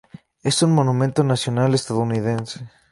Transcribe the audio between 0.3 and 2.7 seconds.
Es un monumento nacional estadounidense.